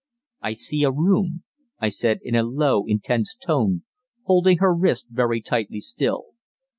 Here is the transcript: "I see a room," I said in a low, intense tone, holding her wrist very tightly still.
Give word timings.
"I 0.41 0.53
see 0.53 0.81
a 0.81 0.89
room," 0.89 1.43
I 1.79 1.89
said 1.89 2.21
in 2.23 2.33
a 2.33 2.41
low, 2.41 2.85
intense 2.87 3.35
tone, 3.35 3.83
holding 4.23 4.57
her 4.57 4.73
wrist 4.73 5.09
very 5.11 5.41
tightly 5.43 5.79
still. 5.79 6.29